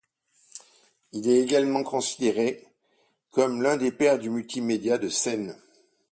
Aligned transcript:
Il 1.11 1.29
est 1.29 1.39
également 1.41 1.83
considéré 1.83 2.65
comme 3.29 3.61
l’un 3.61 3.77
des 3.77 3.91
pères 3.91 4.17
du 4.17 4.31
multimédia 4.31 4.97
de 4.97 5.09
scène. 5.09 5.55